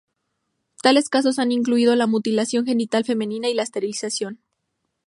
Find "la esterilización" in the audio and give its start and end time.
3.53-4.39